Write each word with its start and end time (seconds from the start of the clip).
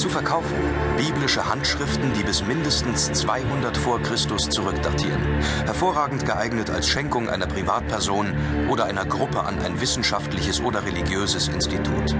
zu 0.00 0.08
verkaufen 0.08 0.56
biblische 0.96 1.46
Handschriften, 1.46 2.12
die 2.14 2.22
bis 2.22 2.42
mindestens 2.42 3.12
200 3.12 3.76
vor 3.76 4.00
Christus 4.00 4.48
zurückdatieren, 4.48 5.22
hervorragend 5.66 6.24
geeignet 6.24 6.70
als 6.70 6.88
Schenkung 6.88 7.28
einer 7.28 7.46
Privatperson 7.46 8.34
oder 8.70 8.86
einer 8.86 9.04
Gruppe 9.04 9.44
an 9.44 9.58
ein 9.60 9.80
wissenschaftliches 9.80 10.62
oder 10.62 10.86
religiöses 10.86 11.48
Institut. 11.48 12.16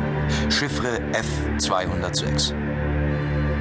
Chiffre 0.51 1.01
F206. 1.13 2.55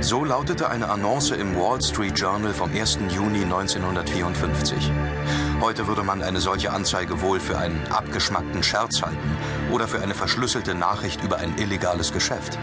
So 0.02 0.26
lautete 0.26 0.70
eine 0.70 0.90
Annonce 0.90 1.32
im 1.32 1.56
Wall 1.56 1.82
Street 1.82 2.20
Journal 2.20 2.54
vom 2.54 2.72
1. 2.72 3.00
Juni 3.10 3.44
1954. 3.44 4.92
Heute 5.62 5.88
würde 5.88 6.04
man 6.04 6.24
eine 6.24 6.42
solche 6.42 6.72
Anzeige 6.72 7.22
wohl 7.22 7.40
für 7.40 7.58
einen 7.58 7.86
abgeschmackten 7.90 8.64
Scherz 8.64 9.02
halten 9.02 9.38
oder 9.72 9.88
für 9.88 10.02
eine 10.02 10.14
verschlüsselte 10.14 10.76
Nachricht 10.76 11.24
über 11.24 11.38
ein 11.38 11.58
illegales 11.58 12.12
Geschäft. 12.12 12.58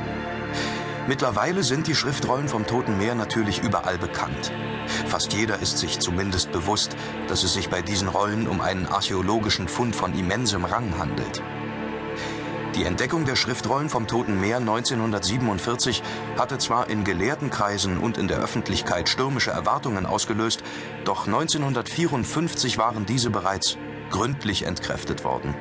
Mittlerweile 1.08 1.62
sind 1.62 1.86
die 1.86 1.94
Schriftrollen 1.94 2.48
vom 2.48 2.66
Toten 2.66 2.98
Meer 2.98 3.14
natürlich 3.14 3.62
überall 3.62 3.96
bekannt. 3.96 4.52
Fast 5.06 5.32
jeder 5.32 5.60
ist 5.60 5.78
sich 5.78 6.00
zumindest 6.00 6.50
bewusst, 6.50 6.96
dass 7.28 7.44
es 7.44 7.54
sich 7.54 7.68
bei 7.68 7.80
diesen 7.80 8.08
Rollen 8.08 8.48
um 8.48 8.60
einen 8.60 8.86
archäologischen 8.86 9.68
Fund 9.68 9.94
von 9.94 10.18
immensem 10.18 10.64
Rang 10.64 10.98
handelt. 10.98 11.42
Die 12.74 12.84
Entdeckung 12.84 13.24
der 13.24 13.36
Schriftrollen 13.36 13.88
vom 13.88 14.06
Toten 14.08 14.40
Meer 14.40 14.58
1947 14.58 16.02
hatte 16.36 16.58
zwar 16.58 16.90
in 16.90 17.04
Gelehrtenkreisen 17.04 17.98
und 17.98 18.18
in 18.18 18.26
der 18.26 18.38
Öffentlichkeit 18.38 19.08
stürmische 19.08 19.52
Erwartungen 19.52 20.06
ausgelöst, 20.06 20.62
doch 21.04 21.26
1954 21.26 22.78
waren 22.78 23.06
diese 23.06 23.30
bereits 23.30 23.78
gründlich 24.10 24.64
entkräftet 24.64 25.24
worden. 25.24 25.54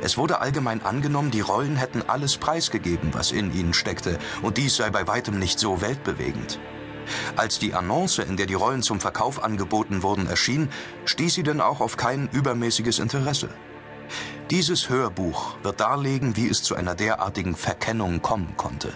Es 0.00 0.16
wurde 0.16 0.40
allgemein 0.40 0.82
angenommen, 0.82 1.30
die 1.30 1.40
Rollen 1.40 1.76
hätten 1.76 2.02
alles 2.06 2.36
preisgegeben, 2.36 3.14
was 3.14 3.32
in 3.32 3.52
ihnen 3.54 3.74
steckte, 3.74 4.18
und 4.42 4.56
dies 4.56 4.76
sei 4.76 4.90
bei 4.90 5.06
weitem 5.06 5.38
nicht 5.38 5.58
so 5.58 5.80
weltbewegend. 5.80 6.58
Als 7.36 7.58
die 7.58 7.74
Annonce, 7.74 8.20
in 8.20 8.36
der 8.36 8.46
die 8.46 8.54
Rollen 8.54 8.82
zum 8.82 9.00
Verkauf 9.00 9.42
angeboten 9.42 10.02
wurden, 10.02 10.26
erschien, 10.26 10.70
stieß 11.04 11.34
sie 11.34 11.42
denn 11.42 11.60
auch 11.60 11.80
auf 11.80 11.96
kein 11.96 12.28
übermäßiges 12.30 12.98
Interesse. 12.98 13.48
Dieses 14.50 14.88
Hörbuch 14.88 15.56
wird 15.62 15.80
darlegen, 15.80 16.36
wie 16.36 16.48
es 16.48 16.62
zu 16.62 16.74
einer 16.74 16.94
derartigen 16.94 17.56
Verkennung 17.56 18.22
kommen 18.22 18.54
konnte. 18.56 18.92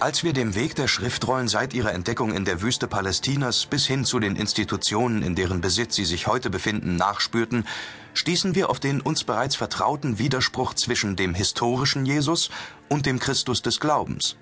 Als 0.00 0.22
wir 0.22 0.32
dem 0.32 0.54
Weg 0.54 0.76
der 0.76 0.86
Schriftrollen 0.86 1.48
seit 1.48 1.74
ihrer 1.74 1.92
Entdeckung 1.92 2.32
in 2.32 2.44
der 2.44 2.62
Wüste 2.62 2.86
Palästinas 2.86 3.66
bis 3.66 3.84
hin 3.84 4.04
zu 4.04 4.20
den 4.20 4.36
Institutionen, 4.36 5.24
in 5.24 5.34
deren 5.34 5.60
Besitz 5.60 5.96
sie 5.96 6.04
sich 6.04 6.28
heute 6.28 6.50
befinden, 6.50 6.94
nachspürten, 6.94 7.66
stießen 8.14 8.54
wir 8.54 8.70
auf 8.70 8.78
den 8.78 9.00
uns 9.00 9.24
bereits 9.24 9.56
vertrauten 9.56 10.20
Widerspruch 10.20 10.74
zwischen 10.74 11.16
dem 11.16 11.34
historischen 11.34 12.06
Jesus 12.06 12.48
und 12.88 13.06
dem 13.06 13.18
Christus 13.18 13.60
des 13.60 13.80
Glaubens. 13.80 14.36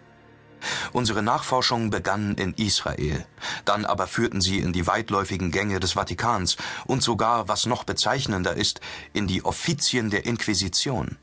Unsere 0.93 1.23
Nachforschungen 1.23 1.89
begannen 1.89 2.34
in 2.34 2.53
Israel, 2.55 3.25
dann 3.65 3.87
aber 3.87 4.07
führten 4.07 4.43
sie 4.43 4.59
in 4.59 4.75
die 4.75 4.87
weitläufigen 4.87 5.53
Gänge 5.53 5.81
des 5.81 5.93
Vatikans 5.93 6.59
und 6.84 7.03
sogar, 7.03 7.49
was 7.49 7.65
noch 7.65 7.84
bezeichnender 7.84 8.55
ist, 8.55 8.83
in 9.15 9.27
die 9.27 9.43
Offizien 9.43 10.11
der 10.11 10.27
Inquisition. 10.27 11.17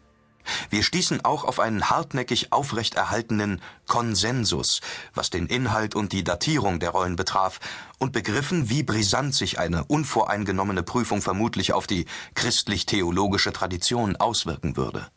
Wir 0.69 0.83
stießen 0.83 1.23
auch 1.25 1.43
auf 1.43 1.59
einen 1.59 1.89
hartnäckig 1.89 2.51
aufrechterhaltenen 2.51 3.61
Konsensus, 3.87 4.81
was 5.13 5.29
den 5.29 5.47
Inhalt 5.47 5.95
und 5.95 6.11
die 6.11 6.23
Datierung 6.23 6.79
der 6.79 6.91
Rollen 6.91 7.15
betraf, 7.15 7.59
und 7.99 8.11
begriffen, 8.11 8.69
wie 8.69 8.83
brisant 8.83 9.33
sich 9.33 9.59
eine 9.59 9.85
unvoreingenommene 9.85 10.83
Prüfung 10.83 11.21
vermutlich 11.21 11.73
auf 11.73 11.87
die 11.87 12.05
christlich-theologische 12.35 13.53
Tradition 13.53 14.15
auswirken 14.15 14.75
würde. 14.75 15.09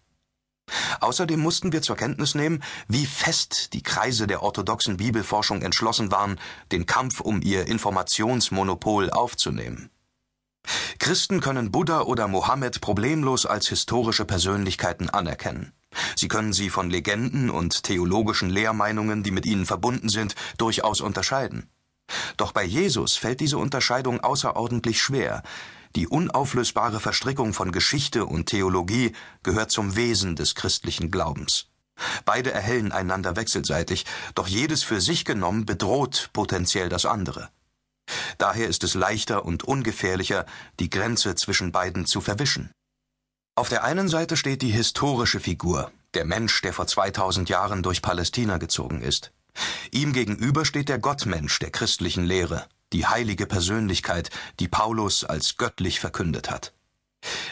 Außerdem 1.01 1.41
mussten 1.41 1.73
wir 1.73 1.83
zur 1.83 1.97
Kenntnis 1.97 2.35
nehmen, 2.35 2.63
wie 2.89 3.07
fest 3.07 3.73
die 3.73 3.83
Kreise 3.83 4.27
der 4.27 4.43
orthodoxen 4.43 4.97
Bibelforschung 4.97 5.63
entschlossen 5.63 6.11
waren, 6.11 6.39
den 6.73 6.87
Kampf 6.87 7.21
um 7.21 7.41
ihr 7.41 7.67
Informationsmonopol 7.67 9.11
aufzunehmen. 9.11 9.91
Christen 10.99 11.41
können 11.41 11.71
Buddha 11.71 12.03
oder 12.03 12.29
Mohammed 12.29 12.81
problemlos 12.81 13.47
als 13.47 13.69
historische 13.69 14.25
Persönlichkeiten 14.25 15.11
anerkennen. 15.11 15.73
Sie 16.17 16.29
können 16.29 16.53
sie 16.53 16.71
von 16.71 16.91
Legenden 16.91 17.51
und 17.51 17.85
theologischen 17.85 18.51
Lehrmeinungen, 18.51 19.23
die 19.23 19.31
mit 19.31 19.47
ihnen 19.47 19.67
verbunden 19.67 20.09
sind, 20.09 20.35
durchaus 20.59 21.01
unterscheiden. 21.01 21.71
Doch 22.37 22.53
bei 22.53 22.65
Jesus 22.65 23.17
fällt 23.17 23.41
diese 23.41 23.59
Unterscheidung 23.59 24.21
außerordentlich 24.21 25.01
schwer, 25.01 25.43
die 25.97 26.07
unauflösbare 26.07 27.01
Verstrickung 27.01 27.55
von 27.55 27.73
Geschichte 27.73 28.27
und 28.27 28.47
Theologie 28.47 29.13
gehört 29.43 29.71
zum 29.71 29.97
Wesen 29.97 30.37
des 30.37 30.55
christlichen 30.55 31.11
Glaubens. 31.11 31.69
Beide 32.27 32.53
erhellen 32.53 32.93
einander 32.93 33.37
wechselseitig, 33.37 34.05
doch 34.35 34.47
jedes 34.47 34.83
für 34.83 35.01
sich 35.01 35.25
genommen 35.25 35.65
bedroht 35.65 36.29
potenziell 36.35 36.91
das 36.91 37.07
andere. 37.07 37.49
Daher 38.39 38.69
ist 38.69 38.85
es 38.85 38.95
leichter 38.95 39.45
und 39.45 39.65
ungefährlicher, 39.65 40.47
die 40.79 40.91
Grenze 40.91 41.35
zwischen 41.35 41.73
beiden 41.73 42.07
zu 42.07 42.21
verwischen. 42.21 42.71
Auf 43.55 43.69
der 43.69 43.85
einen 43.85 44.09
Seite 44.09 44.37
steht 44.37 44.61
die 44.63 44.71
historische 44.71 45.41
Figur, 45.41 45.91
der 46.15 46.27
Mensch, 46.27 46.61
der 46.61 46.73
vor 46.73 46.87
2000 46.87 47.49
Jahren 47.49 47.83
durch 47.83 48.03
Palästina 48.03 48.59
gezogen 48.59 49.01
ist. 49.01 49.33
Ihm 49.91 50.13
gegenüber 50.13 50.65
steht 50.65 50.89
der 50.91 50.99
Gottmensch 50.99 51.59
der 51.59 51.71
christlichen 51.71 52.25
Lehre, 52.25 52.67
die 52.93 53.07
heilige 53.07 53.47
Persönlichkeit, 53.47 54.31
die 54.61 54.69
Paulus 54.69 55.25
als 55.25 55.57
göttlich 55.57 56.01
verkündet 56.01 56.51
hat. 56.51 56.75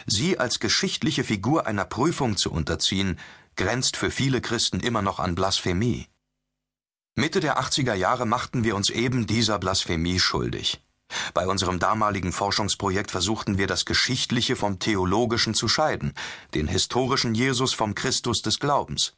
Sie 0.06 0.38
als 0.38 0.60
geschichtliche 0.60 1.24
Figur 1.24 1.66
einer 1.66 1.84
Prüfung 1.84 2.36
zu 2.36 2.52
unterziehen, 2.52 3.18
grenzt 3.56 3.96
für 3.96 4.10
viele 4.10 4.40
Christen 4.40 4.80
immer 4.80 5.02
noch 5.02 5.18
an 5.18 5.34
Blasphemie. 5.34 6.06
Mitte 7.16 7.38
der 7.38 7.60
80er 7.60 7.94
Jahre 7.94 8.26
machten 8.26 8.64
wir 8.64 8.74
uns 8.74 8.90
eben 8.90 9.26
dieser 9.26 9.60
Blasphemie 9.60 10.18
schuldig. 10.18 10.82
Bei 11.32 11.46
unserem 11.46 11.78
damaligen 11.78 12.32
Forschungsprojekt 12.32 13.12
versuchten 13.12 13.56
wir 13.56 13.68
das 13.68 13.84
Geschichtliche 13.84 14.56
vom 14.56 14.80
Theologischen 14.80 15.54
zu 15.54 15.68
scheiden, 15.68 16.12
den 16.54 16.66
historischen 16.66 17.36
Jesus 17.36 17.72
vom 17.72 17.94
Christus 17.94 18.42
des 18.42 18.58
Glaubens. 18.58 19.14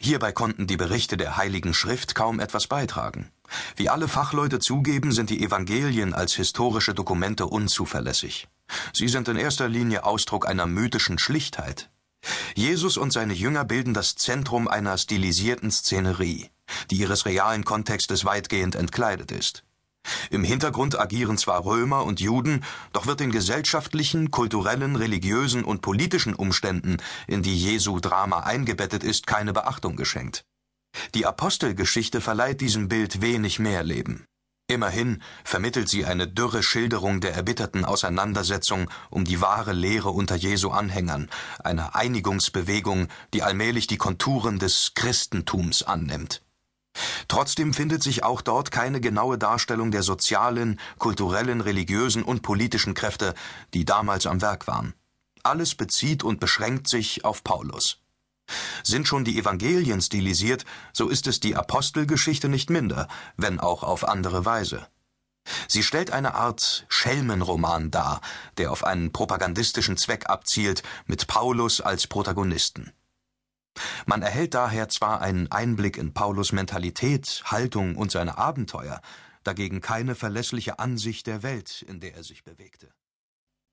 Hierbei 0.00 0.32
konnten 0.32 0.66
die 0.66 0.78
Berichte 0.78 1.18
der 1.18 1.36
Heiligen 1.36 1.74
Schrift 1.74 2.14
kaum 2.14 2.40
etwas 2.40 2.66
beitragen. 2.66 3.30
Wie 3.76 3.90
alle 3.90 4.08
Fachleute 4.08 4.58
zugeben, 4.58 5.12
sind 5.12 5.28
die 5.28 5.42
Evangelien 5.44 6.14
als 6.14 6.32
historische 6.32 6.94
Dokumente 6.94 7.46
unzuverlässig. 7.46 8.48
Sie 8.94 9.08
sind 9.08 9.28
in 9.28 9.36
erster 9.36 9.68
Linie 9.68 10.04
Ausdruck 10.04 10.48
einer 10.48 10.66
mythischen 10.66 11.18
Schlichtheit. 11.18 11.90
Jesus 12.54 12.96
und 12.96 13.12
seine 13.12 13.34
Jünger 13.34 13.64
bilden 13.64 13.92
das 13.92 14.16
Zentrum 14.16 14.66
einer 14.66 14.96
stilisierten 14.96 15.70
Szenerie, 15.70 16.50
die 16.90 16.96
ihres 16.96 17.26
realen 17.26 17.64
Kontextes 17.64 18.24
weitgehend 18.24 18.74
entkleidet 18.74 19.32
ist. 19.32 19.64
Im 20.30 20.44
Hintergrund 20.44 20.98
agieren 20.98 21.38
zwar 21.38 21.64
Römer 21.64 22.04
und 22.04 22.20
Juden, 22.20 22.64
doch 22.92 23.06
wird 23.06 23.20
den 23.20 23.30
gesellschaftlichen, 23.30 24.30
kulturellen, 24.30 24.96
religiösen 24.96 25.64
und 25.64 25.82
politischen 25.82 26.34
Umständen, 26.34 26.98
in 27.26 27.42
die 27.42 27.56
Jesu 27.56 28.00
Drama 28.00 28.40
eingebettet 28.40 29.04
ist, 29.04 29.26
keine 29.26 29.52
Beachtung 29.52 29.96
geschenkt. 29.96 30.44
Die 31.14 31.26
Apostelgeschichte 31.26 32.20
verleiht 32.20 32.60
diesem 32.60 32.88
Bild 32.88 33.20
wenig 33.20 33.58
mehr 33.58 33.82
Leben. 33.82 34.24
Immerhin 34.70 35.22
vermittelt 35.44 35.88
sie 35.88 36.04
eine 36.04 36.28
dürre 36.28 36.62
Schilderung 36.62 37.22
der 37.22 37.34
erbitterten 37.34 37.86
Auseinandersetzung 37.86 38.90
um 39.08 39.24
die 39.24 39.40
wahre 39.40 39.72
Lehre 39.72 40.10
unter 40.10 40.36
Jesu 40.36 40.70
Anhängern, 40.70 41.30
einer 41.64 41.96
Einigungsbewegung, 41.96 43.08
die 43.32 43.42
allmählich 43.42 43.86
die 43.86 43.96
Konturen 43.96 44.58
des 44.58 44.92
Christentums 44.94 45.82
annimmt. 45.82 46.42
Trotzdem 47.28 47.74
findet 47.74 48.02
sich 48.02 48.24
auch 48.24 48.40
dort 48.40 48.70
keine 48.70 49.00
genaue 49.00 49.38
Darstellung 49.38 49.90
der 49.90 50.02
sozialen, 50.02 50.80
kulturellen, 50.98 51.60
religiösen 51.60 52.22
und 52.22 52.42
politischen 52.42 52.94
Kräfte, 52.94 53.34
die 53.74 53.84
damals 53.84 54.26
am 54.26 54.40
Werk 54.40 54.66
waren. 54.66 54.94
Alles 55.42 55.74
bezieht 55.74 56.22
und 56.22 56.40
beschränkt 56.40 56.88
sich 56.88 57.24
auf 57.24 57.44
Paulus. 57.44 58.00
Sind 58.82 59.06
schon 59.06 59.24
die 59.24 59.38
Evangelien 59.38 60.00
stilisiert, 60.00 60.64
so 60.92 61.08
ist 61.08 61.26
es 61.26 61.40
die 61.40 61.54
Apostelgeschichte 61.54 62.48
nicht 62.48 62.70
minder, 62.70 63.08
wenn 63.36 63.60
auch 63.60 63.82
auf 63.82 64.08
andere 64.08 64.44
Weise. 64.44 64.86
Sie 65.66 65.82
stellt 65.82 66.10
eine 66.10 66.34
Art 66.34 66.86
Schelmenroman 66.88 67.90
dar, 67.90 68.20
der 68.58 68.70
auf 68.70 68.84
einen 68.84 69.12
propagandistischen 69.12 69.96
Zweck 69.96 70.28
abzielt, 70.28 70.82
mit 71.06 71.26
Paulus 71.26 71.80
als 71.80 72.06
Protagonisten. 72.06 72.92
Man 74.06 74.22
erhält 74.22 74.54
daher 74.54 74.88
zwar 74.88 75.20
einen 75.20 75.50
Einblick 75.50 75.96
in 75.96 76.14
Paulus 76.14 76.52
Mentalität, 76.52 77.42
Haltung 77.44 77.96
und 77.96 78.10
seine 78.10 78.38
Abenteuer, 78.38 79.00
dagegen 79.44 79.80
keine 79.80 80.14
verlässliche 80.14 80.78
Ansicht 80.78 81.26
der 81.26 81.42
Welt, 81.42 81.82
in 81.82 82.00
der 82.00 82.14
er 82.14 82.24
sich 82.24 82.44
bewegte 82.44 82.88